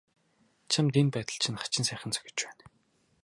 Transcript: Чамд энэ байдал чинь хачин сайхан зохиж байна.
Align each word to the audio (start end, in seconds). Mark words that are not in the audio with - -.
Чамд 0.71 0.93
энэ 1.01 1.13
байдал 1.15 1.39
чинь 1.43 1.59
хачин 1.61 1.85
сайхан 1.87 2.11
зохиж 2.13 2.39
байна. 2.47 2.63